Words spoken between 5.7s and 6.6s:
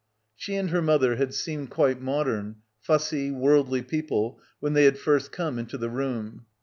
the room.